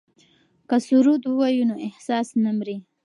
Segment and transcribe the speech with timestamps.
[0.69, 2.77] که سرود ووایو نو احساس نه مري.